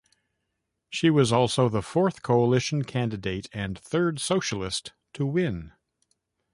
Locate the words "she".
0.89-1.11